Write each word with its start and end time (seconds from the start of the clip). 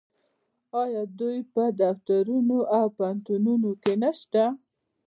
آیا 0.81 1.03
دوی 1.19 1.37
په 1.53 1.63
دفترونو 1.81 2.57
او 2.77 2.85
پوهنتونونو 2.97 3.69
کې 3.83 3.93
نشته؟ 4.03 4.43